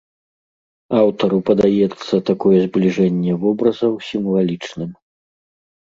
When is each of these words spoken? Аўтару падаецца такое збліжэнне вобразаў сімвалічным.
Аўтару 1.01 1.39
падаецца 1.51 2.21
такое 2.31 2.57
збліжэнне 2.65 3.39
вобразаў 3.47 3.93
сімвалічным. 4.11 4.91